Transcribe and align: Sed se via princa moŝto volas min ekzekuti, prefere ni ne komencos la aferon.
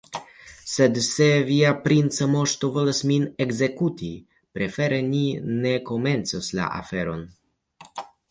Sed 0.69 0.95
se 1.07 1.25
via 1.49 1.73
princa 1.83 2.27
moŝto 2.35 2.69
volas 2.77 3.01
min 3.11 3.27
ekzekuti, 3.45 4.09
prefere 4.59 4.99
ni 5.11 5.23
ne 5.61 5.75
komencos 5.91 6.49
la 6.61 6.73
aferon. 6.81 7.23